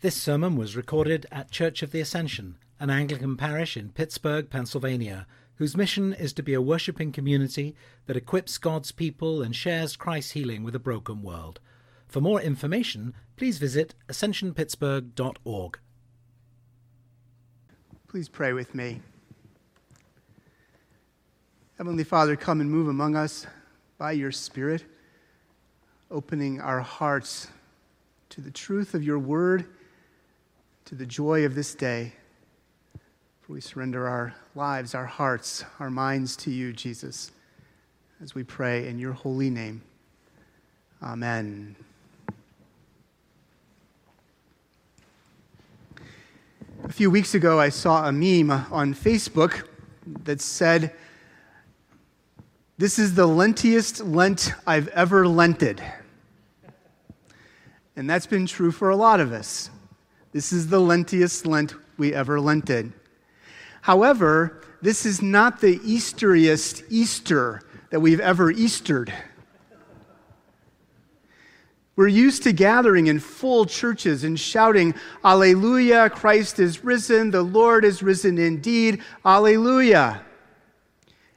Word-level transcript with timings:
This 0.00 0.14
sermon 0.14 0.54
was 0.54 0.76
recorded 0.76 1.26
at 1.32 1.50
Church 1.50 1.82
of 1.82 1.90
the 1.90 1.98
Ascension, 1.98 2.56
an 2.78 2.88
Anglican 2.88 3.36
parish 3.36 3.76
in 3.76 3.90
Pittsburgh, 3.90 4.48
Pennsylvania, 4.48 5.26
whose 5.56 5.76
mission 5.76 6.12
is 6.12 6.32
to 6.34 6.42
be 6.44 6.54
a 6.54 6.62
worshipping 6.62 7.10
community 7.10 7.74
that 8.06 8.16
equips 8.16 8.58
God's 8.58 8.92
people 8.92 9.42
and 9.42 9.56
shares 9.56 9.96
Christ's 9.96 10.30
healing 10.30 10.62
with 10.62 10.76
a 10.76 10.78
broken 10.78 11.20
world. 11.20 11.58
For 12.06 12.20
more 12.20 12.40
information, 12.40 13.12
please 13.36 13.58
visit 13.58 13.96
ascensionpittsburgh.org. 14.08 15.78
Please 18.06 18.28
pray 18.28 18.52
with 18.52 18.76
me. 18.76 19.00
Heavenly 21.76 22.04
Father, 22.04 22.36
come 22.36 22.60
and 22.60 22.70
move 22.70 22.86
among 22.86 23.16
us 23.16 23.48
by 23.98 24.12
your 24.12 24.30
Spirit, 24.30 24.84
opening 26.08 26.60
our 26.60 26.82
hearts 26.82 27.48
to 28.28 28.40
the 28.40 28.52
truth 28.52 28.94
of 28.94 29.02
your 29.02 29.18
word 29.18 29.66
to 30.88 30.94
the 30.94 31.04
joy 31.04 31.44
of 31.44 31.54
this 31.54 31.74
day. 31.74 32.14
For 33.42 33.52
we 33.52 33.60
surrender 33.60 34.08
our 34.08 34.34
lives, 34.54 34.94
our 34.94 35.04
hearts, 35.04 35.62
our 35.78 35.90
minds 35.90 36.34
to 36.36 36.50
you, 36.50 36.72
Jesus, 36.72 37.30
as 38.22 38.34
we 38.34 38.42
pray 38.42 38.88
in 38.88 38.98
your 38.98 39.12
holy 39.12 39.50
name. 39.50 39.82
Amen. 41.02 41.76
A 46.84 46.92
few 46.92 47.10
weeks 47.10 47.34
ago, 47.34 47.60
I 47.60 47.68
saw 47.68 48.08
a 48.08 48.12
meme 48.12 48.50
on 48.50 48.94
Facebook 48.94 49.68
that 50.24 50.40
said, 50.40 50.94
This 52.78 52.98
is 52.98 53.14
the 53.14 53.26
lentiest 53.26 54.00
Lent 54.00 54.54
I've 54.66 54.88
ever 54.88 55.28
lented. 55.28 55.82
And 57.94 58.08
that's 58.08 58.26
been 58.26 58.46
true 58.46 58.70
for 58.70 58.88
a 58.88 58.96
lot 58.96 59.20
of 59.20 59.34
us. 59.34 59.68
This 60.38 60.52
is 60.52 60.68
the 60.68 60.78
lentiest 60.78 61.46
Lent 61.46 61.74
we 61.96 62.14
ever 62.14 62.40
lented. 62.40 62.92
However, 63.80 64.62
this 64.80 65.04
is 65.04 65.20
not 65.20 65.60
the 65.60 65.80
Easteriest 65.80 66.84
Easter 66.88 67.62
that 67.90 67.98
we've 67.98 68.20
ever 68.20 68.52
Eastered. 68.52 69.12
We're 71.96 72.06
used 72.06 72.44
to 72.44 72.52
gathering 72.52 73.08
in 73.08 73.18
full 73.18 73.66
churches 73.66 74.22
and 74.22 74.38
shouting, 74.38 74.94
Alleluia, 75.24 76.08
Christ 76.08 76.60
is 76.60 76.84
risen, 76.84 77.32
the 77.32 77.42
Lord 77.42 77.84
is 77.84 78.00
risen 78.00 78.38
indeed, 78.38 79.02
Alleluia. 79.24 80.20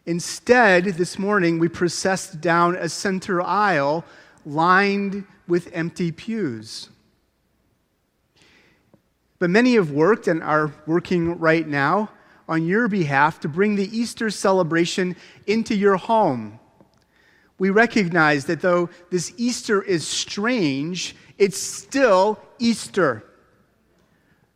Instead, 0.06 0.84
this 0.84 1.18
morning, 1.18 1.58
we 1.58 1.70
processed 1.70 2.40
down 2.40 2.76
a 2.76 2.88
center 2.88 3.42
aisle 3.42 4.06
lined 4.46 5.26
with 5.48 5.72
empty 5.74 6.12
pews. 6.12 6.90
But 9.42 9.50
many 9.50 9.73
have 9.73 9.89
worked 9.89 10.28
and 10.28 10.44
are 10.44 10.72
working 10.86 11.39
right 11.39 11.67
now 11.67 12.11
on 12.47 12.64
your 12.67 12.88
behalf 12.88 13.39
to 13.39 13.50
bring 13.50 13.75
the 13.75 13.89
Easter 13.97 14.30
celebration 14.30 15.16
into 15.47 15.73
your 15.73 15.97
home. 15.97 16.59
We 17.58 17.72
recognize 17.72 18.45
that 18.45 18.62
though 18.62 18.92
this 19.09 19.34
Easter 19.38 19.81
is 19.81 20.08
strange, 20.08 21.16
it's 21.39 21.58
still 21.59 22.39
Easter. 22.59 23.23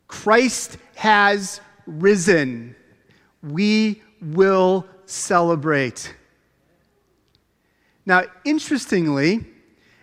Christ 0.07 0.77
has 0.93 1.61
risen. 1.87 2.75
We 3.41 4.03
will 4.21 4.85
celebrate. 5.07 6.13
Now, 8.05 8.25
interestingly, 8.43 9.47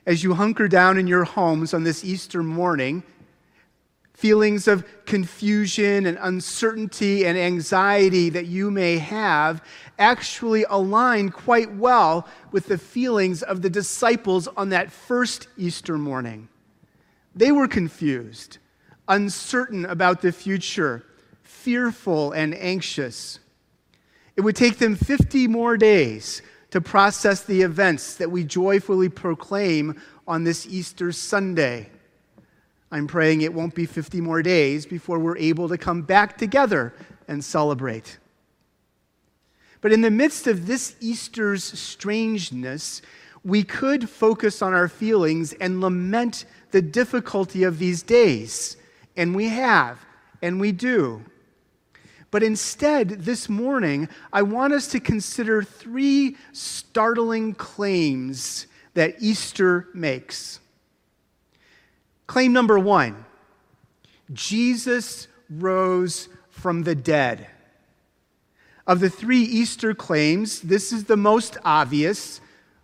as 0.07 0.25
you 0.25 0.35
hunker 0.35 0.67
down 0.67 0.99
in 0.99 1.07
your 1.07 1.23
homes 1.23 1.73
on 1.73 1.85
this 1.85 2.05
Easter 2.05 2.43
morning, 2.43 3.05
feelings 4.23 4.69
of 4.69 4.85
confusion 5.05 6.07
and 6.07 6.17
uncertainty 6.21 7.27
and 7.27 7.37
anxiety 7.37 8.29
that 8.29 8.47
you 8.47 8.71
may 8.71 8.97
have 8.97 9.61
actually 9.99 10.65
align 10.71 11.29
quite 11.29 11.75
well 11.75 12.25
with 12.53 12.67
the 12.67 12.79
feelings 12.79 13.43
of 13.43 13.63
the 13.63 13.69
disciples 13.69 14.47
on 14.57 14.69
that 14.69 14.93
first 14.93 15.49
Easter 15.59 15.99
morning. 15.99 16.49
They 17.35 17.51
were 17.51 17.67
confused, 17.67 18.59
uncertain 19.09 19.85
about 19.87 20.23
the 20.23 20.31
future, 20.31 21.05
fearful 21.43 22.31
and 22.31 22.55
anxious. 22.55 23.41
It 24.37 24.43
would 24.43 24.55
take 24.55 24.79
them 24.79 24.95
50 24.95 25.49
more 25.49 25.77
days 25.77 26.43
to 26.71 26.81
process 26.81 27.43
the 27.43 27.63
events 27.63 28.15
that 28.19 28.31
we 28.31 28.45
joyfully 28.45 29.09
proclaim 29.09 30.01
on 30.29 30.45
this 30.45 30.65
Easter 30.65 31.11
Sunday. 31.11 31.91
I'm 32.93 33.07
praying 33.07 33.41
it 33.41 33.55
won't 33.55 33.75
be 33.75 33.87
50 33.87 34.21
more 34.21 34.43
days 34.43 34.85
before 34.85 35.19
we're 35.19 35.39
able 35.39 35.67
to 35.71 35.79
come 35.79 36.03
back 36.03 36.37
together 36.37 36.93
and 37.27 37.43
celebrate. 37.43 38.19
But 39.81 39.93
in 39.93 40.03
the 40.03 40.11
midst 40.11 40.47
of 40.47 40.67
this 40.67 40.95
Easter's 41.01 41.65
strangeness, 41.65 43.01
we 43.43 43.65
could 43.65 44.11
focus 44.11 44.61
on 44.61 44.75
our 44.75 44.89
feelings 44.89 45.55
and 45.55 45.81
lament 45.81 46.45
the 46.71 46.83
difficulty 46.83 47.65
of 47.65 47.79
these 47.79 48.03
days. 48.03 48.77
And 49.17 49.35
we 49.35 49.49
have, 49.49 49.99
and 50.43 50.61
we 50.61 50.71
do. 50.71 51.25
But 52.31 52.43
instead, 52.43 53.09
this 53.09 53.49
morning, 53.49 54.09
I 54.33 54.43
want 54.43 54.75
us 54.75 54.87
to 54.89 55.01
consider 55.01 55.63
three 55.63 56.37
startling 56.53 57.55
claims 57.55 58.67
that 58.95 59.17
Easter 59.19 59.89
makes. 59.95 60.61
Claim 62.27 62.53
number 62.53 62.79
one 62.79 63.25
Jesus 64.33 65.29
rose 65.51 66.29
from 66.51 66.83
the 66.83 66.95
dead. 66.95 67.49
Of 68.87 69.01
the 69.01 69.11
three 69.11 69.43
Easter 69.43 69.95
claims, 69.95 70.61
this 70.61 70.93
is 70.93 71.05
the 71.05 71.17
most 71.17 71.57
obvious, 71.65 72.41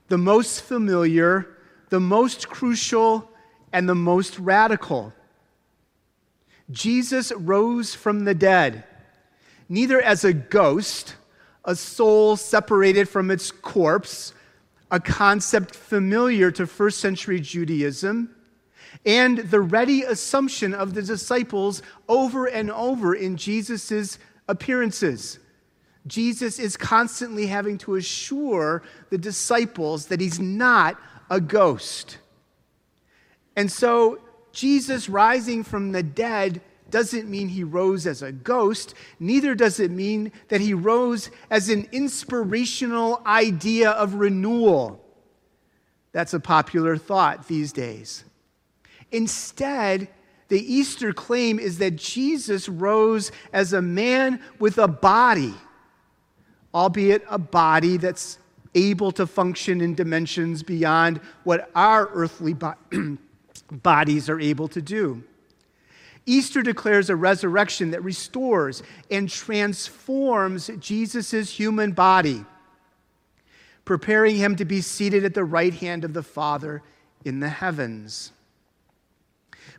the 0.08 0.18
most 0.18 0.62
familiar, 0.62 1.48
the 1.88 2.00
most 2.00 2.48
crucial, 2.48 3.30
and 3.72 3.88
the 3.88 3.94
most 3.94 4.38
radical. 4.38 5.12
Jesus 6.70 7.32
rose 7.32 7.94
from 7.94 8.24
the 8.24 8.34
dead, 8.34 8.84
neither 9.68 10.00
as 10.00 10.24
a 10.24 10.32
ghost, 10.32 11.16
a 11.64 11.74
soul 11.74 12.36
separated 12.36 13.08
from 13.08 13.30
its 13.30 13.50
corpse, 13.50 14.32
a 14.90 15.00
concept 15.00 15.74
familiar 15.74 16.50
to 16.50 16.66
first 16.66 17.00
century 17.00 17.40
Judaism 17.40 18.34
and 19.04 19.38
the 19.38 19.60
ready 19.60 20.02
assumption 20.02 20.74
of 20.74 20.94
the 20.94 21.02
disciples 21.02 21.82
over 22.08 22.46
and 22.46 22.70
over 22.70 23.14
in 23.14 23.36
Jesus' 23.36 24.18
appearances. 24.48 25.38
Jesus 26.06 26.58
is 26.58 26.76
constantly 26.76 27.46
having 27.46 27.78
to 27.78 27.96
assure 27.96 28.82
the 29.10 29.18
disciples 29.18 30.06
that 30.06 30.20
he's 30.20 30.40
not 30.40 30.98
a 31.30 31.40
ghost. 31.40 32.18
And 33.56 33.70
so, 33.70 34.20
Jesus 34.52 35.08
rising 35.08 35.62
from 35.62 35.92
the 35.92 36.02
dead 36.02 36.60
doesn't 36.90 37.28
mean 37.28 37.48
he 37.48 37.64
rose 37.64 38.06
as 38.06 38.22
a 38.22 38.32
ghost, 38.32 38.94
neither 39.20 39.54
does 39.54 39.78
it 39.78 39.90
mean 39.90 40.32
that 40.48 40.60
he 40.60 40.72
rose 40.72 41.30
as 41.50 41.68
an 41.68 41.86
inspirational 41.92 43.20
idea 43.26 43.90
of 43.90 44.14
renewal. 44.14 45.04
That's 46.12 46.32
a 46.32 46.40
popular 46.40 46.96
thought 46.96 47.46
these 47.46 47.72
days. 47.72 48.24
Instead, 49.12 50.08
the 50.48 50.74
Easter 50.74 51.12
claim 51.12 51.58
is 51.58 51.78
that 51.78 51.96
Jesus 51.96 52.68
rose 52.68 53.30
as 53.52 53.72
a 53.72 53.82
man 53.82 54.40
with 54.58 54.78
a 54.78 54.88
body, 54.88 55.54
albeit 56.74 57.22
a 57.28 57.38
body 57.38 57.98
that's 57.98 58.38
able 58.74 59.12
to 59.12 59.26
function 59.26 59.80
in 59.80 59.94
dimensions 59.94 60.62
beyond 60.62 61.20
what 61.44 61.70
our 61.74 62.08
earthly 62.12 62.54
bo- 62.54 62.74
bodies 63.70 64.28
are 64.28 64.40
able 64.40 64.68
to 64.68 64.80
do. 64.80 65.22
Easter 66.24 66.62
declares 66.62 67.08
a 67.08 67.16
resurrection 67.16 67.90
that 67.90 68.04
restores 68.04 68.82
and 69.10 69.30
transforms 69.30 70.70
Jesus' 70.78 71.50
human 71.50 71.92
body, 71.92 72.44
preparing 73.86 74.36
him 74.36 74.54
to 74.56 74.66
be 74.66 74.82
seated 74.82 75.24
at 75.24 75.32
the 75.32 75.44
right 75.44 75.72
hand 75.72 76.04
of 76.04 76.12
the 76.12 76.22
Father 76.22 76.82
in 77.24 77.40
the 77.40 77.48
heavens. 77.48 78.32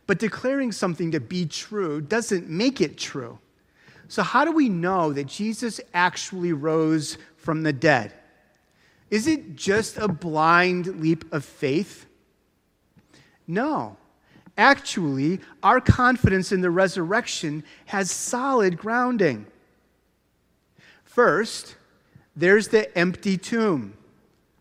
But 0.06 0.18
declaring 0.18 0.72
something 0.72 1.10
to 1.12 1.20
be 1.20 1.46
true 1.46 2.00
doesn't 2.00 2.48
make 2.48 2.80
it 2.80 2.98
true. 2.98 3.38
So, 4.08 4.22
how 4.22 4.44
do 4.44 4.52
we 4.52 4.68
know 4.68 5.12
that 5.12 5.26
Jesus 5.28 5.80
actually 5.94 6.52
rose 6.52 7.16
from 7.36 7.62
the 7.62 7.72
dead? 7.72 8.12
Is 9.10 9.26
it 9.26 9.56
just 9.56 9.98
a 9.98 10.08
blind 10.08 11.00
leap 11.00 11.32
of 11.32 11.44
faith? 11.44 12.06
No. 13.46 13.96
Actually, 14.56 15.40
our 15.62 15.80
confidence 15.80 16.52
in 16.52 16.60
the 16.60 16.70
resurrection 16.70 17.64
has 17.86 18.10
solid 18.10 18.76
grounding. 18.76 19.46
First, 21.04 21.76
there's 22.36 22.68
the 22.68 22.96
empty 22.96 23.36
tomb, 23.36 23.94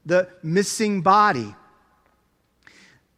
the 0.06 0.28
missing 0.42 1.02
body. 1.02 1.56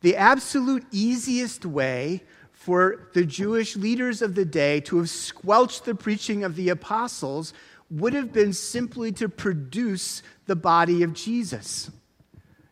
The 0.01 0.15
absolute 0.15 0.86
easiest 0.92 1.65
way 1.65 2.24
for 2.51 3.09
the 3.13 3.25
Jewish 3.25 3.75
leaders 3.75 4.21
of 4.21 4.36
the 4.36 4.45
day 4.45 4.81
to 4.81 4.98
have 4.98 5.09
squelched 5.09 5.86
the 5.86 5.95
preaching 5.95 6.44
of 6.44 6.56
the 6.56 6.69
apostles 6.69 7.53
would 7.89 8.13
have 8.13 8.31
been 8.31 8.53
simply 8.53 9.12
to 9.13 9.27
produce 9.27 10.24
the 10.45 10.56
body 10.56 11.03
of 11.03 11.13
Jesus. 11.13 11.92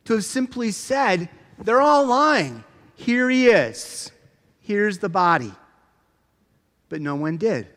To 0.05 0.13
have 0.13 0.25
simply 0.25 0.71
said, 0.71 1.29
they're 1.57 1.81
all 1.81 2.05
lying. 2.05 2.63
Here 2.95 3.29
he 3.29 3.47
is. 3.47 4.11
Here's 4.59 4.99
the 4.99 5.09
body. 5.09 5.51
But 6.87 7.01
no 7.01 7.15
one 7.15 7.37
did 7.37 7.67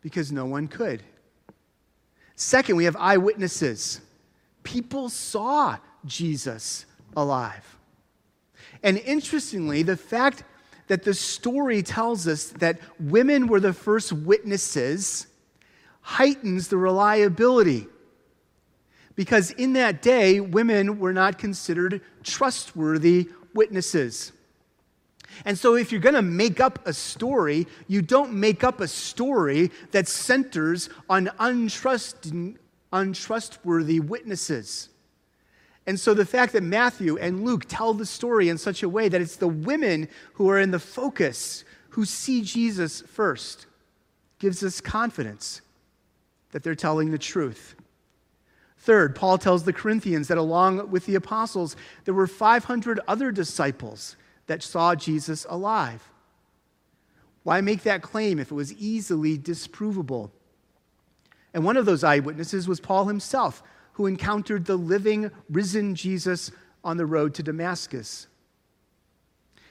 because 0.00 0.30
no 0.30 0.46
one 0.46 0.68
could. 0.68 1.02
Second, 2.36 2.76
we 2.76 2.84
have 2.84 2.96
eyewitnesses. 2.96 4.00
People 4.62 5.08
saw 5.08 5.78
Jesus 6.04 6.86
alive. 7.16 7.73
And 8.84 8.98
interestingly, 8.98 9.82
the 9.82 9.96
fact 9.96 10.44
that 10.88 11.02
the 11.02 11.14
story 11.14 11.82
tells 11.82 12.28
us 12.28 12.50
that 12.58 12.78
women 13.00 13.48
were 13.48 13.58
the 13.58 13.72
first 13.72 14.12
witnesses 14.12 15.26
heightens 16.02 16.68
the 16.68 16.76
reliability. 16.76 17.86
Because 19.16 19.50
in 19.52 19.72
that 19.72 20.02
day, 20.02 20.38
women 20.38 20.98
were 20.98 21.14
not 21.14 21.38
considered 21.38 22.02
trustworthy 22.22 23.30
witnesses. 23.54 24.32
And 25.46 25.58
so, 25.58 25.74
if 25.76 25.90
you're 25.90 26.00
going 26.00 26.14
to 26.14 26.22
make 26.22 26.60
up 26.60 26.86
a 26.86 26.92
story, 26.92 27.66
you 27.88 28.02
don't 28.02 28.34
make 28.34 28.62
up 28.62 28.80
a 28.80 28.86
story 28.86 29.70
that 29.92 30.06
centers 30.08 30.90
on 31.08 31.30
untrustworthy 32.92 34.00
witnesses. 34.00 34.90
And 35.86 36.00
so 36.00 36.14
the 36.14 36.24
fact 36.24 36.52
that 36.54 36.62
Matthew 36.62 37.18
and 37.18 37.44
Luke 37.44 37.66
tell 37.68 37.92
the 37.92 38.06
story 38.06 38.48
in 38.48 38.56
such 38.56 38.82
a 38.82 38.88
way 38.88 39.08
that 39.08 39.20
it's 39.20 39.36
the 39.36 39.48
women 39.48 40.08
who 40.34 40.48
are 40.48 40.58
in 40.58 40.70
the 40.70 40.78
focus, 40.78 41.64
who 41.90 42.04
see 42.04 42.42
Jesus 42.42 43.02
first, 43.02 43.66
gives 44.38 44.62
us 44.62 44.80
confidence 44.80 45.60
that 46.52 46.62
they're 46.62 46.74
telling 46.74 47.10
the 47.10 47.18
truth. 47.18 47.74
Third, 48.78 49.14
Paul 49.14 49.38
tells 49.38 49.64
the 49.64 49.72
Corinthians 49.72 50.28
that 50.28 50.38
along 50.38 50.90
with 50.90 51.06
the 51.06 51.14
apostles, 51.14 51.76
there 52.04 52.14
were 52.14 52.26
500 52.26 53.00
other 53.08 53.30
disciples 53.32 54.16
that 54.46 54.62
saw 54.62 54.94
Jesus 54.94 55.46
alive. 55.48 56.10
Why 57.44 57.60
make 57.60 57.82
that 57.82 58.02
claim 58.02 58.38
if 58.38 58.50
it 58.50 58.54
was 58.54 58.72
easily 58.74 59.38
disprovable? 59.38 60.30
And 61.52 61.64
one 61.64 61.76
of 61.76 61.86
those 61.86 62.04
eyewitnesses 62.04 62.66
was 62.66 62.80
Paul 62.80 63.06
himself, 63.06 63.62
who 63.94 64.06
encountered 64.06 64.66
the 64.66 64.76
living, 64.76 65.30
risen 65.48 65.94
Jesus 65.94 66.50
on 66.84 66.96
the 66.96 67.06
road 67.06 67.34
to 67.34 67.42
Damascus. 67.42 68.26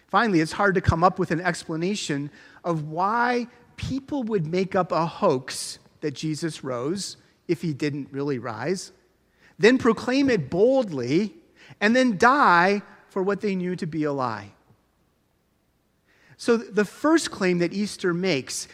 Finally, 0.07 0.41
it's 0.41 0.51
hard 0.51 0.75
to 0.75 0.81
come 0.81 1.03
up 1.03 1.19
with 1.19 1.31
an 1.31 1.41
explanation 1.41 2.29
of 2.63 2.89
why 2.89 3.47
people 3.77 4.23
would 4.23 4.45
make 4.45 4.75
up 4.75 4.91
a 4.91 5.05
hoax 5.05 5.79
that 6.01 6.13
Jesus 6.13 6.63
rose 6.63 7.17
if 7.47 7.61
he 7.61 7.73
didn't 7.73 8.09
really 8.11 8.39
rise, 8.39 8.91
then 9.59 9.77
proclaim 9.77 10.29
it 10.29 10.49
boldly, 10.49 11.33
and 11.81 11.95
then 11.95 12.17
die 12.17 12.81
for 13.09 13.21
what 13.21 13.41
they 13.41 13.55
knew 13.55 13.75
to 13.75 13.85
be 13.85 14.03
a 14.03 14.11
lie. 14.11 14.51
So, 16.37 16.57
the 16.57 16.85
first 16.85 17.31
claim 17.31 17.59
that 17.59 17.73
Easter 17.73 18.13
makes, 18.13 18.67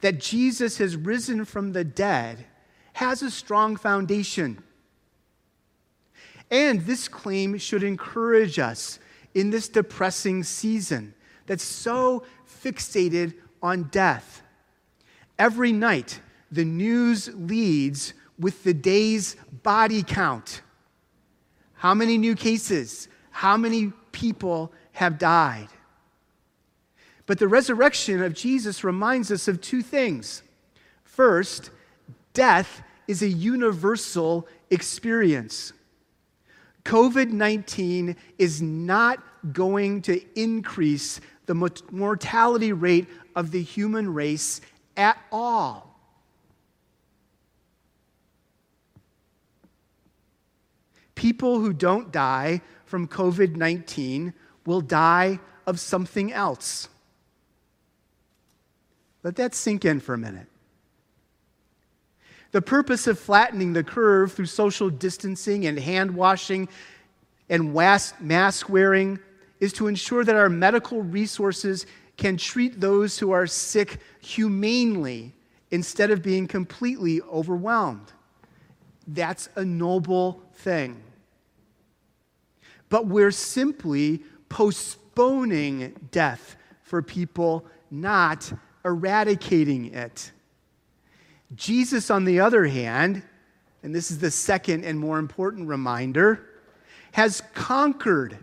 that 0.00 0.18
Jesus 0.18 0.78
has 0.78 0.96
risen 0.96 1.44
from 1.44 1.72
the 1.72 1.84
dead, 1.84 2.46
has 2.94 3.22
a 3.22 3.30
strong 3.30 3.76
foundation. 3.76 4.62
And 6.50 6.82
this 6.82 7.08
claim 7.08 7.58
should 7.58 7.82
encourage 7.82 8.58
us 8.58 8.98
in 9.34 9.50
this 9.50 9.68
depressing 9.68 10.44
season 10.44 11.14
that's 11.46 11.64
so 11.64 12.22
fixated 12.48 13.34
on 13.62 13.84
death. 13.84 14.42
Every 15.38 15.72
night, 15.72 16.20
the 16.50 16.64
news 16.64 17.28
leads 17.34 18.14
with 18.38 18.64
the 18.64 18.74
day's 18.74 19.36
body 19.62 20.02
count. 20.02 20.62
How 21.74 21.94
many 21.94 22.18
new 22.18 22.34
cases? 22.34 23.08
How 23.30 23.56
many 23.56 23.92
people 24.12 24.72
have 24.92 25.18
died? 25.18 25.68
But 27.26 27.38
the 27.38 27.48
resurrection 27.48 28.22
of 28.22 28.34
Jesus 28.34 28.84
reminds 28.84 29.32
us 29.32 29.48
of 29.48 29.60
two 29.60 29.82
things. 29.82 30.42
First, 31.04 31.70
death 32.32 32.82
is 33.08 33.22
a 33.22 33.28
universal 33.28 34.46
experience. 34.70 35.72
COVID 36.86 37.32
19 37.32 38.14
is 38.38 38.62
not 38.62 39.18
going 39.52 40.02
to 40.02 40.20
increase 40.40 41.20
the 41.46 41.54
mortality 41.90 42.72
rate 42.72 43.08
of 43.34 43.50
the 43.50 43.60
human 43.60 44.14
race 44.14 44.60
at 44.96 45.18
all. 45.32 45.98
People 51.16 51.58
who 51.58 51.72
don't 51.72 52.12
die 52.12 52.62
from 52.84 53.08
COVID 53.08 53.56
19 53.56 54.32
will 54.64 54.80
die 54.80 55.40
of 55.66 55.80
something 55.80 56.32
else. 56.32 56.88
Let 59.24 59.34
that 59.36 59.56
sink 59.56 59.84
in 59.84 59.98
for 59.98 60.14
a 60.14 60.18
minute. 60.18 60.46
The 62.52 62.62
purpose 62.62 63.06
of 63.06 63.18
flattening 63.18 63.72
the 63.72 63.84
curve 63.84 64.32
through 64.32 64.46
social 64.46 64.88
distancing 64.88 65.66
and 65.66 65.78
hand 65.78 66.14
washing 66.14 66.68
and 67.48 67.74
mask 67.74 68.68
wearing 68.68 69.18
is 69.60 69.72
to 69.74 69.86
ensure 69.86 70.24
that 70.24 70.36
our 70.36 70.48
medical 70.48 71.02
resources 71.02 71.86
can 72.16 72.36
treat 72.36 72.80
those 72.80 73.18
who 73.18 73.30
are 73.30 73.46
sick 73.46 73.98
humanely 74.20 75.34
instead 75.70 76.10
of 76.10 76.22
being 76.22 76.46
completely 76.46 77.20
overwhelmed. 77.22 78.12
That's 79.06 79.48
a 79.56 79.64
noble 79.64 80.42
thing. 80.54 81.02
But 82.88 83.06
we're 83.06 83.30
simply 83.30 84.22
postponing 84.48 85.94
death 86.10 86.56
for 86.82 87.02
people, 87.02 87.66
not 87.90 88.52
eradicating 88.84 89.92
it. 89.92 90.30
Jesus, 91.54 92.10
on 92.10 92.24
the 92.24 92.40
other 92.40 92.66
hand, 92.66 93.22
and 93.82 93.94
this 93.94 94.10
is 94.10 94.18
the 94.18 94.30
second 94.30 94.84
and 94.84 94.98
more 94.98 95.18
important 95.18 95.68
reminder, 95.68 96.44
has 97.12 97.42
conquered 97.54 98.36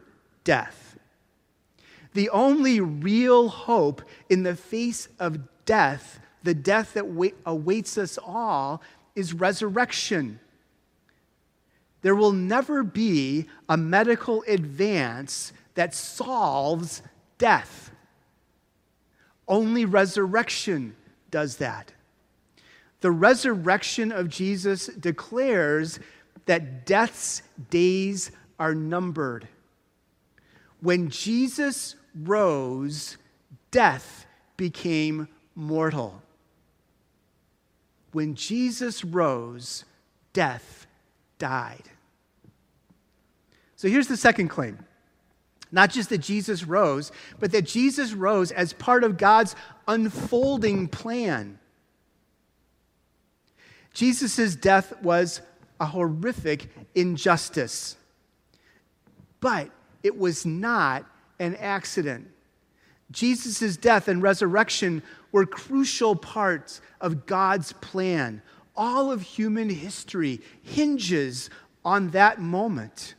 death. 0.43 0.97
The 2.13 2.29
only 2.29 2.79
real 2.79 3.49
hope 3.49 4.03
in 4.29 4.43
the 4.43 4.55
face 4.55 5.09
of 5.19 5.39
death, 5.65 6.19
the 6.43 6.53
death 6.53 6.93
that 6.93 7.33
awaits 7.45 7.97
us 7.97 8.17
all, 8.23 8.81
is 9.15 9.33
resurrection. 9.33 10.39
There 12.01 12.15
will 12.15 12.31
never 12.31 12.83
be 12.83 13.47
a 13.67 13.77
medical 13.77 14.43
advance 14.47 15.53
that 15.75 15.95
solves 15.95 17.01
death. 17.37 17.91
Only 19.47 19.85
resurrection 19.85 20.95
does 21.31 21.57
that. 21.57 21.91
The 23.03 23.11
resurrection 23.11 24.13
of 24.13 24.29
Jesus 24.29 24.87
declares 24.87 25.99
that 26.45 26.85
death's 26.85 27.41
days 27.69 28.31
are 28.57 28.73
numbered. 28.73 29.45
When 30.79 31.09
Jesus 31.09 31.97
rose, 32.15 33.17
death 33.71 34.25
became 34.55 35.27
mortal. 35.53 36.21
When 38.13 38.35
Jesus 38.35 39.03
rose, 39.03 39.83
death 40.31 40.87
died. 41.39 41.83
So 43.75 43.89
here's 43.89 44.07
the 44.07 44.15
second 44.15 44.47
claim 44.47 44.79
not 45.73 45.89
just 45.89 46.07
that 46.07 46.19
Jesus 46.19 46.63
rose, 46.63 47.11
but 47.41 47.51
that 47.51 47.65
Jesus 47.65 48.13
rose 48.13 48.53
as 48.53 48.71
part 48.71 49.03
of 49.03 49.17
God's 49.17 49.57
unfolding 49.89 50.87
plan. 50.87 51.59
Jesus' 53.93 54.55
death 54.55 55.01
was 55.01 55.41
a 55.79 55.85
horrific 55.85 56.67
injustice, 56.95 57.95
but 59.39 59.69
it 60.01 60.17
was 60.17 60.45
not 60.45 61.05
an 61.39 61.55
accident. 61.55 62.27
Jesus' 63.11 63.77
death 63.77 64.07
and 64.07 64.21
resurrection 64.21 65.03
were 65.31 65.45
crucial 65.45 66.15
parts 66.15 66.81
of 66.99 67.25
God's 67.25 67.73
plan. 67.73 68.41
All 68.75 69.11
of 69.11 69.21
human 69.21 69.69
history 69.69 70.41
hinges 70.63 71.49
on 71.85 72.09
that 72.11 72.39
moment. 72.39 73.13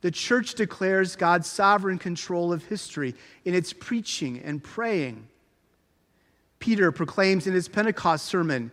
The 0.00 0.10
church 0.10 0.54
declares 0.54 1.14
God's 1.14 1.48
sovereign 1.48 1.98
control 1.98 2.52
of 2.52 2.64
history 2.64 3.14
in 3.44 3.54
its 3.54 3.72
preaching 3.72 4.40
and 4.42 4.62
praying. 4.62 5.28
Peter 6.58 6.90
proclaims 6.90 7.46
in 7.46 7.54
his 7.54 7.68
Pentecost 7.68 8.24
sermon 8.24 8.72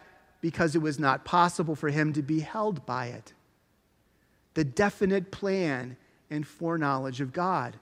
because 0.41 0.75
it 0.75 0.81
was 0.81 0.99
not 0.99 1.23
possible 1.23 1.75
for 1.75 1.89
him 1.89 2.11
to 2.13 2.21
be 2.21 2.39
held 2.39 2.85
by 2.85 3.07
it. 3.07 3.33
The 4.55 4.63
definite 4.63 5.31
plan 5.31 5.95
and 6.29 6.45
foreknowledge 6.45 7.21
of 7.21 7.31
God. 7.31 7.77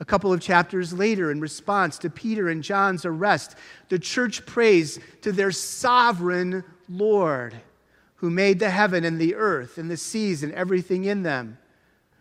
A 0.00 0.04
couple 0.04 0.32
of 0.32 0.40
chapters 0.40 0.92
later, 0.92 1.30
in 1.30 1.40
response 1.40 1.98
to 1.98 2.10
Peter 2.10 2.48
and 2.48 2.62
John's 2.62 3.04
arrest, 3.04 3.56
the 3.88 3.98
church 3.98 4.44
prays 4.44 4.98
to 5.22 5.32
their 5.32 5.50
sovereign 5.50 6.64
Lord, 6.88 7.56
who 8.16 8.30
made 8.30 8.58
the 8.58 8.70
heaven 8.70 9.04
and 9.04 9.20
the 9.20 9.34
earth 9.34 9.78
and 9.78 9.90
the 9.90 9.96
seas 9.96 10.42
and 10.42 10.52
everything 10.52 11.04
in 11.04 11.22
them, 11.22 11.58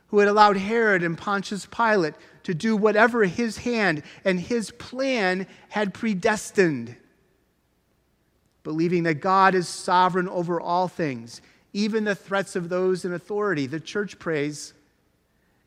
who 0.08 0.20
had 0.20 0.28
allowed 0.28 0.58
Herod 0.58 1.04
and 1.04 1.18
Pontius 1.18 1.66
Pilate 1.66 2.14
to 2.44 2.54
do 2.54 2.78
whatever 2.78 3.26
his 3.26 3.58
hand 3.58 4.04
and 4.24 4.40
his 4.40 4.72
plan 4.72 5.48
had 5.70 5.94
predestined 5.94 6.96
believing 8.66 9.04
that 9.04 9.22
God 9.22 9.54
is 9.54 9.70
sovereign 9.70 10.28
over 10.28 10.60
all 10.60 10.88
things, 10.88 11.40
even 11.72 12.04
the 12.04 12.16
threats 12.16 12.56
of 12.56 12.68
those 12.68 13.06
in 13.06 13.14
authority. 13.14 13.68
The 13.68 13.80
church 13.80 14.18
prays. 14.18 14.74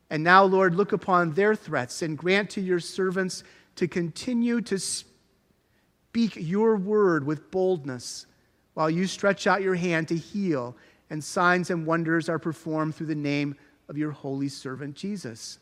And 0.09 0.21
now, 0.21 0.43
Lord, 0.43 0.75
look 0.75 0.91
upon 0.91 1.31
their 1.33 1.55
threats 1.55 2.01
and 2.01 2.17
grant 2.17 2.49
to 2.51 2.61
your 2.61 2.81
servants 2.81 3.43
to 3.77 3.87
continue 3.87 4.59
to 4.61 4.77
speak 4.77 6.35
your 6.35 6.75
word 6.75 7.25
with 7.25 7.49
boldness 7.51 8.25
while 8.73 8.89
you 8.89 9.07
stretch 9.07 9.47
out 9.47 9.61
your 9.61 9.75
hand 9.75 10.09
to 10.09 10.17
heal, 10.17 10.75
and 11.09 11.23
signs 11.23 11.69
and 11.69 11.85
wonders 11.85 12.27
are 12.27 12.39
performed 12.39 12.95
through 12.95 13.07
the 13.07 13.15
name 13.15 13.55
of 13.87 13.97
your 13.97 14.11
holy 14.11 14.49
servant 14.49 14.95
Jesus. 14.95 15.57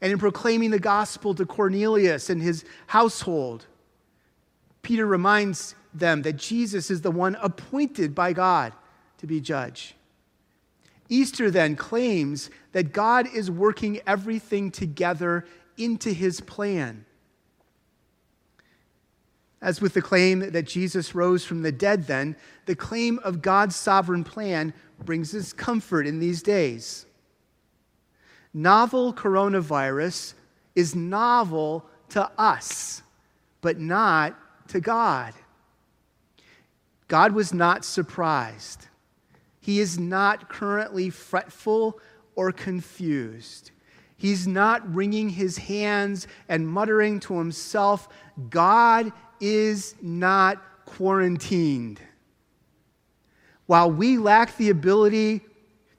And 0.00 0.12
in 0.12 0.18
proclaiming 0.18 0.70
the 0.70 0.78
gospel 0.78 1.34
to 1.34 1.44
Cornelius 1.44 2.30
and 2.30 2.40
his 2.40 2.64
household, 2.86 3.66
Peter 4.88 5.04
reminds 5.04 5.74
them 5.92 6.22
that 6.22 6.38
Jesus 6.38 6.90
is 6.90 7.02
the 7.02 7.10
one 7.10 7.36
appointed 7.42 8.14
by 8.14 8.32
God 8.32 8.72
to 9.18 9.26
be 9.26 9.38
judge. 9.38 9.94
Easter 11.10 11.50
then 11.50 11.76
claims 11.76 12.48
that 12.72 12.94
God 12.94 13.26
is 13.34 13.50
working 13.50 14.00
everything 14.06 14.70
together 14.70 15.44
into 15.76 16.10
his 16.10 16.40
plan. 16.40 17.04
As 19.60 19.82
with 19.82 19.92
the 19.92 20.00
claim 20.00 20.52
that 20.52 20.66
Jesus 20.66 21.14
rose 21.14 21.44
from 21.44 21.60
the 21.60 21.70
dead, 21.70 22.06
then, 22.06 22.34
the 22.64 22.74
claim 22.74 23.18
of 23.18 23.42
God's 23.42 23.76
sovereign 23.76 24.24
plan 24.24 24.72
brings 25.04 25.34
us 25.34 25.52
comfort 25.52 26.06
in 26.06 26.18
these 26.18 26.42
days. 26.42 27.04
Novel 28.54 29.12
coronavirus 29.12 30.32
is 30.74 30.94
novel 30.94 31.84
to 32.08 32.30
us, 32.38 33.02
but 33.60 33.78
not 33.78 34.34
to 34.68 34.80
God. 34.80 35.34
God 37.08 37.32
was 37.32 37.54
not 37.54 37.84
surprised. 37.84 38.86
He 39.60 39.80
is 39.80 39.98
not 39.98 40.48
currently 40.48 41.10
fretful 41.10 42.00
or 42.34 42.52
confused. 42.52 43.70
He's 44.16 44.46
not 44.46 44.94
wringing 44.94 45.30
his 45.30 45.58
hands 45.58 46.26
and 46.48 46.68
muttering 46.68 47.20
to 47.20 47.38
himself, 47.38 48.08
God 48.50 49.12
is 49.40 49.94
not 50.02 50.62
quarantined. 50.84 52.00
While 53.66 53.90
we 53.90 54.18
lack 54.18 54.56
the 54.56 54.70
ability 54.70 55.42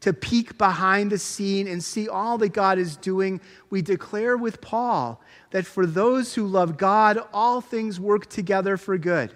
to 0.01 0.13
peek 0.13 0.57
behind 0.57 1.11
the 1.11 1.17
scene 1.17 1.67
and 1.67 1.83
see 1.83 2.07
all 2.07 2.37
that 2.37 2.53
God 2.53 2.77
is 2.77 2.95
doing, 2.95 3.41
we 3.69 3.81
declare 3.81 4.37
with 4.37 4.61
Paul 4.61 5.21
that 5.51 5.65
for 5.65 5.85
those 5.85 6.33
who 6.33 6.47
love 6.47 6.77
God, 6.77 7.19
all 7.33 7.59
things 7.59 7.99
work 7.99 8.27
together 8.27 8.77
for 8.77 8.97
good 8.97 9.35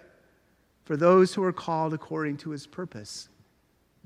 for 0.84 0.98
those 0.98 1.34
who 1.34 1.44
are 1.44 1.54
called 1.54 1.94
according 1.94 2.38
to 2.38 2.50
his 2.50 2.68
purpose. 2.68 3.30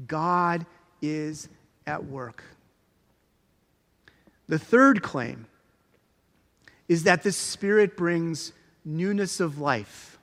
God 0.06 0.66
is 1.02 1.50
at 1.86 2.06
work. 2.06 2.44
The 4.48 4.60
third 4.60 5.02
claim 5.02 5.48
is 6.88 7.04
that 7.04 7.24
the 7.24 7.32
Spirit 7.32 7.98
brings 7.98 8.54
newness 8.86 9.40
of 9.40 9.60
life. 9.60 10.18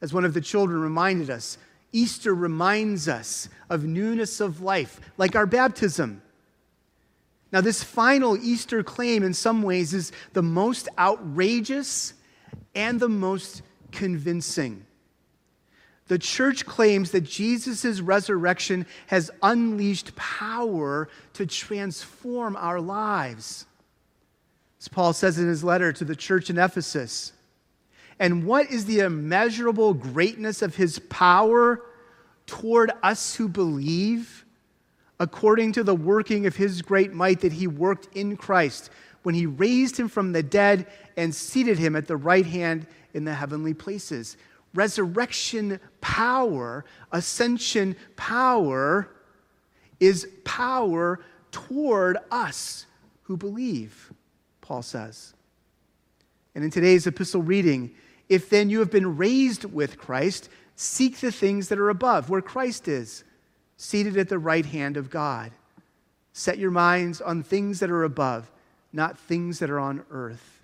As 0.00 0.12
one 0.12 0.24
of 0.24 0.34
the 0.34 0.40
children 0.40 0.80
reminded 0.80 1.30
us, 1.30 1.58
Easter 1.92 2.34
reminds 2.34 3.08
us 3.08 3.48
of 3.70 3.84
newness 3.84 4.40
of 4.40 4.60
life, 4.60 5.00
like 5.16 5.34
our 5.34 5.46
baptism. 5.46 6.22
Now, 7.50 7.62
this 7.62 7.82
final 7.82 8.36
Easter 8.36 8.82
claim, 8.82 9.22
in 9.22 9.32
some 9.32 9.62
ways, 9.62 9.94
is 9.94 10.12
the 10.34 10.42
most 10.42 10.88
outrageous 10.98 12.12
and 12.74 13.00
the 13.00 13.08
most 13.08 13.62
convincing. 13.90 14.84
The 16.08 16.18
church 16.18 16.66
claims 16.66 17.10
that 17.10 17.22
Jesus' 17.22 18.00
resurrection 18.00 18.86
has 19.08 19.30
unleashed 19.42 20.16
power 20.16 21.08
to 21.34 21.46
transform 21.46 22.56
our 22.56 22.80
lives. 22.80 23.66
As 24.80 24.88
Paul 24.88 25.12
says 25.12 25.38
in 25.38 25.48
his 25.48 25.64
letter 25.64 25.92
to 25.92 26.04
the 26.04 26.16
church 26.16 26.50
in 26.50 26.58
Ephesus, 26.58 27.32
and 28.18 28.44
what 28.44 28.70
is 28.70 28.84
the 28.84 29.00
immeasurable 29.00 29.94
greatness 29.94 30.62
of 30.62 30.76
his 30.76 30.98
power 30.98 31.82
toward 32.46 32.90
us 33.02 33.34
who 33.34 33.48
believe, 33.48 34.44
according 35.20 35.72
to 35.72 35.84
the 35.84 35.94
working 35.94 36.46
of 36.46 36.56
his 36.56 36.82
great 36.82 37.12
might 37.12 37.40
that 37.40 37.52
he 37.52 37.66
worked 37.66 38.08
in 38.16 38.36
Christ 38.36 38.90
when 39.22 39.34
he 39.34 39.46
raised 39.46 39.98
him 39.98 40.08
from 40.08 40.32
the 40.32 40.42
dead 40.42 40.86
and 41.16 41.34
seated 41.34 41.78
him 41.78 41.94
at 41.94 42.06
the 42.06 42.16
right 42.16 42.46
hand 42.46 42.86
in 43.14 43.24
the 43.24 43.34
heavenly 43.34 43.74
places? 43.74 44.36
resurrection 44.74 45.80
power, 46.00 46.84
ascension 47.12 47.96
power, 48.16 49.10
is 50.00 50.28
power 50.44 51.20
toward 51.50 52.18
us 52.30 52.86
who 53.22 53.36
believe, 53.36 54.12
Paul 54.60 54.82
says. 54.82 55.34
And 56.54 56.64
in 56.64 56.70
today's 56.70 57.06
epistle 57.06 57.42
reading, 57.42 57.94
if 58.28 58.50
then 58.50 58.70
you 58.70 58.80
have 58.80 58.90
been 58.90 59.16
raised 59.16 59.64
with 59.64 59.98
Christ, 59.98 60.48
seek 60.76 61.18
the 61.18 61.32
things 61.32 61.68
that 61.68 61.78
are 61.78 61.90
above, 61.90 62.30
where 62.30 62.42
Christ 62.42 62.88
is, 62.88 63.24
seated 63.76 64.16
at 64.16 64.28
the 64.28 64.38
right 64.38 64.66
hand 64.66 64.96
of 64.96 65.10
God. 65.10 65.52
Set 66.32 66.58
your 66.58 66.70
minds 66.70 67.20
on 67.20 67.42
things 67.42 67.80
that 67.80 67.90
are 67.90 68.04
above, 68.04 68.50
not 68.92 69.18
things 69.18 69.58
that 69.58 69.70
are 69.70 69.80
on 69.80 70.04
earth. 70.10 70.60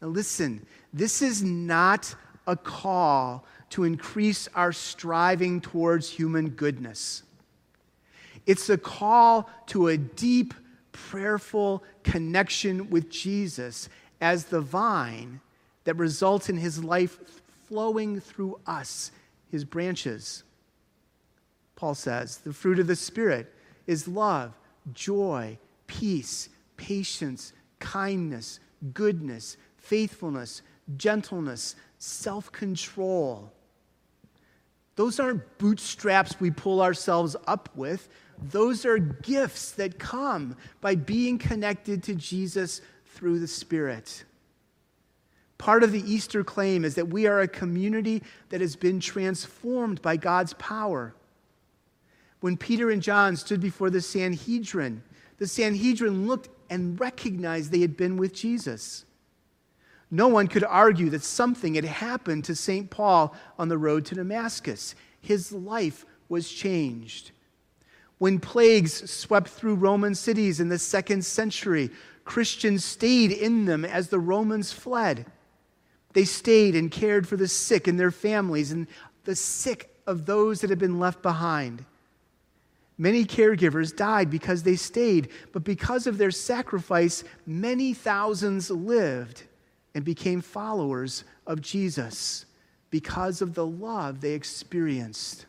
Now, 0.00 0.08
listen, 0.08 0.66
this 0.92 1.22
is 1.22 1.42
not 1.42 2.14
a 2.46 2.56
call 2.56 3.44
to 3.70 3.84
increase 3.84 4.48
our 4.54 4.72
striving 4.72 5.60
towards 5.60 6.08
human 6.10 6.50
goodness. 6.50 7.22
It's 8.46 8.68
a 8.68 8.78
call 8.78 9.50
to 9.66 9.88
a 9.88 9.96
deep, 9.96 10.54
prayerful 10.92 11.82
connection 12.02 12.90
with 12.90 13.10
Jesus 13.10 13.88
as 14.20 14.44
the 14.44 14.60
vine 14.60 15.40
that 15.84 15.96
results 15.96 16.48
in 16.48 16.56
his 16.56 16.82
life 16.82 17.18
flowing 17.68 18.20
through 18.20 18.60
us, 18.66 19.10
his 19.50 19.64
branches. 19.64 20.42
Paul 21.76 21.94
says 21.94 22.38
the 22.38 22.52
fruit 22.52 22.78
of 22.78 22.86
the 22.86 22.96
Spirit 22.96 23.52
is 23.86 24.08
love, 24.08 24.54
joy, 24.92 25.58
peace, 25.86 26.48
patience, 26.76 27.52
kindness, 27.78 28.60
goodness, 28.92 29.56
faithfulness, 29.76 30.62
gentleness, 30.96 31.76
self 31.98 32.50
control. 32.52 33.52
Those 34.96 35.18
aren't 35.18 35.58
bootstraps 35.58 36.38
we 36.38 36.50
pull 36.50 36.80
ourselves 36.80 37.36
up 37.46 37.68
with. 37.74 38.08
Those 38.38 38.84
are 38.84 38.98
gifts 38.98 39.72
that 39.72 39.98
come 39.98 40.56
by 40.80 40.94
being 40.94 41.38
connected 41.38 42.02
to 42.04 42.14
Jesus 42.14 42.80
through 43.06 43.40
the 43.40 43.48
Spirit. 43.48 44.24
Part 45.64 45.82
of 45.82 45.92
the 45.92 46.12
Easter 46.12 46.44
claim 46.44 46.84
is 46.84 46.94
that 46.96 47.08
we 47.08 47.26
are 47.26 47.40
a 47.40 47.48
community 47.48 48.22
that 48.50 48.60
has 48.60 48.76
been 48.76 49.00
transformed 49.00 50.02
by 50.02 50.18
God's 50.18 50.52
power. 50.52 51.14
When 52.40 52.58
Peter 52.58 52.90
and 52.90 53.00
John 53.00 53.34
stood 53.34 53.62
before 53.62 53.88
the 53.88 54.02
Sanhedrin, 54.02 55.02
the 55.38 55.46
Sanhedrin 55.46 56.26
looked 56.26 56.50
and 56.68 57.00
recognized 57.00 57.72
they 57.72 57.80
had 57.80 57.96
been 57.96 58.18
with 58.18 58.34
Jesus. 58.34 59.06
No 60.10 60.28
one 60.28 60.48
could 60.48 60.64
argue 60.64 61.08
that 61.08 61.22
something 61.22 61.76
had 61.76 61.86
happened 61.86 62.44
to 62.44 62.54
St. 62.54 62.90
Paul 62.90 63.34
on 63.58 63.70
the 63.70 63.78
road 63.78 64.04
to 64.04 64.14
Damascus. 64.14 64.94
His 65.18 65.50
life 65.50 66.04
was 66.28 66.52
changed. 66.52 67.30
When 68.18 68.38
plagues 68.38 69.10
swept 69.10 69.48
through 69.48 69.76
Roman 69.76 70.14
cities 70.14 70.60
in 70.60 70.68
the 70.68 70.78
second 70.78 71.24
century, 71.24 71.90
Christians 72.26 72.84
stayed 72.84 73.32
in 73.32 73.64
them 73.64 73.86
as 73.86 74.08
the 74.10 74.20
Romans 74.20 74.70
fled. 74.70 75.24
They 76.14 76.24
stayed 76.24 76.74
and 76.74 76.90
cared 76.90 77.28
for 77.28 77.36
the 77.36 77.48
sick 77.48 77.86
and 77.86 78.00
their 78.00 78.10
families 78.10 78.72
and 78.72 78.86
the 79.24 79.36
sick 79.36 79.94
of 80.06 80.24
those 80.24 80.60
that 80.60 80.70
had 80.70 80.78
been 80.78 80.98
left 80.98 81.22
behind. 81.22 81.84
Many 82.96 83.24
caregivers 83.24 83.94
died 83.94 84.30
because 84.30 84.62
they 84.62 84.76
stayed, 84.76 85.28
but 85.52 85.64
because 85.64 86.06
of 86.06 86.16
their 86.16 86.30
sacrifice, 86.30 87.24
many 87.44 87.92
thousands 87.92 88.70
lived 88.70 89.42
and 89.94 90.04
became 90.04 90.40
followers 90.40 91.24
of 91.46 91.60
Jesus 91.60 92.46
because 92.90 93.42
of 93.42 93.54
the 93.54 93.66
love 93.66 94.20
they 94.20 94.32
experienced. 94.32 95.46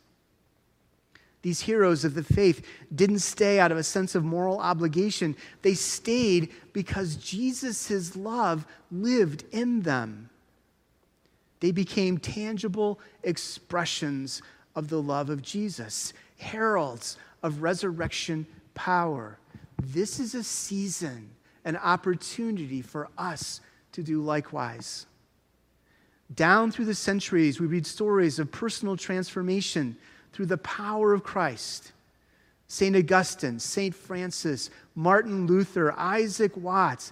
These 1.44 1.62
heroes 1.62 2.04
of 2.04 2.16
the 2.16 2.24
faith 2.24 2.66
didn't 2.94 3.20
stay 3.20 3.60
out 3.60 3.72
of 3.72 3.78
a 3.78 3.84
sense 3.84 4.16
of 4.16 4.24
moral 4.24 4.60
obligation. 4.60 5.36
They 5.62 5.76
stayed 5.76 6.52
because 6.74 7.18
Jesus' 7.18 8.16
love 8.16 8.66
lived 8.90 9.44
in 9.52 9.84
them. 9.84 10.32
They 11.66 11.72
became 11.72 12.20
tangible 12.20 13.00
expressions 13.24 14.44
of 14.76 14.88
the 14.88 15.02
love 15.02 15.32
of 15.32 15.42
Jesus, 15.42 16.14
heralds 16.38 17.18
of 17.42 17.64
resurrection 17.64 18.46
power. 18.76 19.40
This 19.82 20.20
is 20.20 20.36
a 20.36 20.44
season, 20.44 21.32
an 21.64 21.76
opportunity 21.78 22.84
for 22.84 23.10
us 23.18 23.62
to 23.94 24.04
do 24.04 24.22
likewise. 24.22 25.08
Down 26.36 26.70
through 26.70 26.86
the 26.86 26.94
centuries, 26.94 27.60
we 27.60 27.66
read 27.66 27.88
stories 27.88 28.38
of 28.38 28.52
personal 28.52 28.96
transformation 28.96 29.98
through 30.34 30.46
the 30.46 30.60
power 30.60 31.14
of 31.14 31.24
Christ. 31.24 31.94
St. 32.68 32.96
Augustine, 32.96 33.58
St. 33.58 33.96
Francis, 33.96 34.70
Martin 34.94 35.48
Luther, 35.48 35.94
Isaac 35.94 36.56
Watts, 36.56 37.12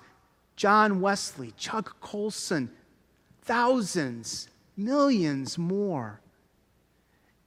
John 0.56 1.02
Wesley, 1.02 1.56
Chuck 1.58 2.00
Colson, 2.02 2.70
thousands, 3.44 4.48
millions 4.76 5.58
more. 5.58 6.20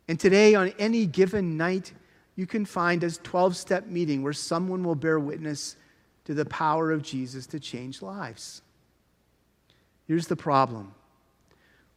And 0.08 0.20
today, 0.20 0.54
on 0.54 0.72
any 0.78 1.06
given 1.06 1.56
night, 1.56 1.92
you 2.36 2.46
can 2.46 2.64
find 2.64 3.02
a 3.02 3.10
12 3.10 3.56
step 3.56 3.86
meeting 3.86 4.22
where 4.22 4.32
someone 4.32 4.84
will 4.84 4.94
bear 4.94 5.18
witness 5.18 5.76
to 6.26 6.34
the 6.34 6.44
power 6.44 6.92
of 6.92 7.02
Jesus 7.02 7.46
to 7.48 7.60
change 7.60 8.02
lives. 8.02 8.62
Here's 10.06 10.26
the 10.26 10.36
problem 10.36 10.94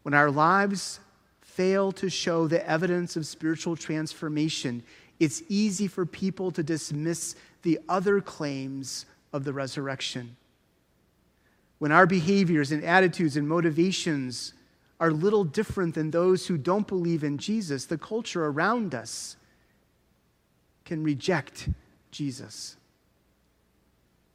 when 0.04 0.14
our 0.14 0.32
lives 0.32 1.00
fail 1.42 1.92
to 1.92 2.10
show 2.10 2.48
the 2.48 2.68
evidence 2.68 3.16
of 3.16 3.26
spiritual 3.26 3.76
transformation, 3.76 4.82
it's 5.20 5.44
easy 5.50 5.88
for 5.88 6.06
people 6.06 6.52
to 6.52 6.64
dismiss 6.64 7.36
the 7.64 7.80
other 7.90 8.22
claims 8.22 9.06
of 9.34 9.44
the 9.44 9.52
resurrection. 9.52 10.38
When 11.80 11.92
our 11.92 12.06
behaviors 12.06 12.72
and 12.72 12.84
attitudes 12.84 13.36
and 13.36 13.48
motivations 13.48 14.54
are 15.00 15.12
little 15.12 15.46
different 15.46 15.96
than 15.96 16.12
those 16.12 16.48
who 16.48 16.58
don't 16.58 16.88
believe 16.88 17.24
in 17.24 17.38
Jesus, 17.38 17.86
the 17.86 17.98
culture 17.98 18.46
around 18.46 18.94
us 18.94 19.38
can 20.84 21.04
reject 21.04 21.70
Jesus. 22.12 22.76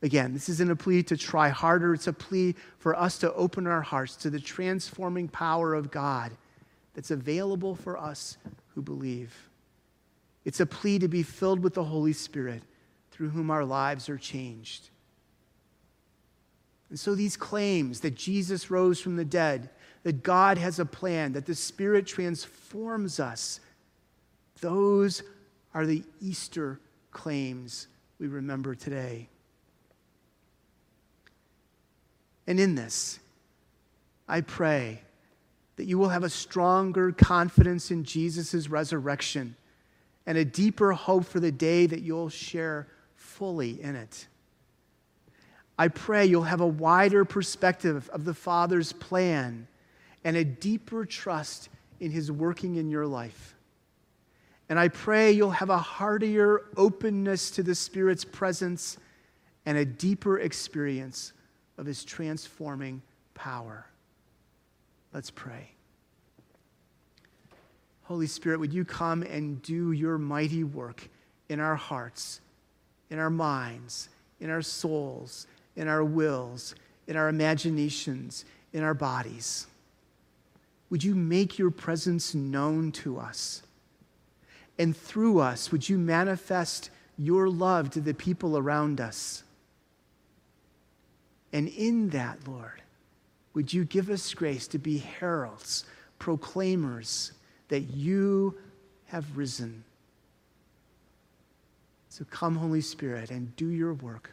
Again, 0.03 0.33
this 0.33 0.49
isn't 0.49 0.71
a 0.71 0.77
plea 0.77 1.03
to 1.05 1.17
try 1.17 1.49
harder, 1.49 1.95
it's 1.95 2.07
a 2.07 2.13
plea 2.13 2.55
for 2.79 2.95
us 2.95 3.19
to 3.19 3.33
open 3.35 3.67
our 3.67 3.83
hearts 3.83 4.17
to 4.17 4.31
the 4.31 4.41
transforming 4.41 5.29
power 5.29 5.75
of 5.75 5.91
God 5.91 6.33
that's 6.95 7.11
available 7.11 7.75
for 7.75 7.99
us 7.99 8.37
who 8.75 8.83
believe. 8.83 9.35
It's 10.45 10.61
a 10.61 10.67
plea 10.67 10.99
to 10.99 11.09
be 11.09 11.23
filled 11.23 11.61
with 11.61 11.75
the 11.75 11.85
Holy 11.85 12.13
Spirit 12.13 12.63
through 13.11 13.31
whom 13.31 13.51
our 13.51 13.65
lives 13.65 14.09
are 14.09 14.19
changed. 14.19 14.91
And 16.95 17.01
so, 17.01 17.17
these 17.17 17.37
claims 17.37 17.99
that 18.03 18.15
Jesus 18.15 18.71
rose 18.71 19.01
from 19.01 19.17
the 19.17 19.25
dead, 19.25 19.69
that 20.05 20.23
God 20.23 20.59
has 20.59 20.79
a 20.79 20.85
plan, 20.87 21.33
that 21.33 21.45
the 21.45 21.57
Spirit 21.57 22.07
transforms 22.07 23.19
us, 23.19 23.59
those 24.61 25.25
are 25.75 25.87
the 25.87 26.05
Easter 26.21 26.79
claims 27.11 27.89
we 28.21 28.29
remember 28.29 28.77
today. 28.77 29.29
And 32.47 32.61
in 32.61 32.77
this, 32.77 33.19
I 34.29 34.41
pray 34.41 35.03
that 35.75 35.87
you 35.87 35.99
will 35.99 36.11
have 36.11 36.23
a 36.23 36.31
stronger 36.31 37.11
confidence 37.11 37.91
in 37.91 38.05
Jesus' 38.05 38.69
resurrection 38.69 39.57
and 40.27 40.39
a 40.39 40.45
deeper 40.45 40.93
hope 40.93 41.25
for 41.25 41.41
the 41.41 41.51
day 41.51 41.87
that 41.87 42.03
you'll 42.03 42.29
share 42.29 42.87
fully 43.17 43.83
in 43.83 43.97
it. 43.97 44.29
I 45.79 45.89
pray 45.89 46.27
you'll 46.27 46.43
have 46.43 46.61
a 46.61 46.67
wider 46.67 47.25
perspective 47.25 48.09
of 48.13 48.25
the 48.25 48.35
Father's 48.35 48.93
plan 48.93 49.67
and 50.23 50.37
a 50.37 50.45
deeper 50.45 51.05
trust 51.05 51.69
in 52.01 52.11
His 52.11 52.31
working 52.31 52.77
in 52.77 52.91
your 52.91 53.07
life. 53.07 53.55
And 54.69 54.79
I 54.79 54.89
pray 54.89 55.33
you'll 55.33 55.51
have 55.51 55.71
a 55.71 55.79
heartier 55.79 56.63
openness 56.77 57.51
to 57.53 57.63
the 57.63 57.75
Spirit's 57.75 58.25
presence 58.25 58.99
and 59.67 59.77
a 59.77 59.85
deeper 59.85 60.39
experience 60.39 61.33
of 61.77 61.87
His 61.87 62.05
transforming 62.05 63.03
power. 63.35 63.87
Let's 65.13 65.31
pray. 65.31 65.71
Holy 68.05 68.27
Spirit, 68.27 68.61
would 68.61 68.73
you 68.73 68.85
come 68.85 69.23
and 69.23 69.61
do 69.63 69.93
your 69.93 70.19
mighty 70.19 70.63
work 70.63 71.09
in 71.49 71.59
our 71.59 71.77
hearts, 71.77 72.41
in 73.11 73.19
our 73.19 73.31
minds, 73.31 74.09
in 74.41 74.51
our 74.51 74.63
souls, 74.63 75.47
in 75.77 75.89
our 75.89 76.05
wills, 76.05 76.75
in 77.07 77.17
our 77.17 77.29
imaginations, 77.29 78.45
in 78.73 78.83
our 78.83 78.95
bodies? 78.95 79.67
Would 80.91 81.03
you 81.03 81.15
make 81.15 81.59
your 81.59 81.71
presence 81.71 82.35
known 82.35 82.93
to 82.93 83.19
us? 83.19 83.63
And 84.79 84.97
through 84.97 85.41
us, 85.41 85.73
would 85.73 85.89
you 85.89 85.99
manifest 85.99 86.91
your 87.17 87.49
love 87.49 87.91
to 87.91 88.01
the 88.01 88.15
people 88.15 88.59
around 88.59 89.01
us? 89.01 89.45
And 91.53 91.69
in 91.69 92.11
that, 92.11 92.39
Lord, 92.47 92.83
would 93.55 93.73
you 93.73 93.85
give 93.85 94.11
us 94.11 94.35
grace 94.35 94.67
to 94.69 94.79
be 94.79 94.99
heralds, 94.99 95.85
proclaimers 96.19 97.33
that 97.69 97.83
you 97.83 98.59
have 99.07 99.37
risen? 99.37 99.85
So 102.09 102.25
come, 102.31 102.57
Holy 102.57 102.81
Spirit, 102.81 103.31
and 103.31 103.55
do 103.57 103.69
your 103.69 103.95
work. 103.95 104.33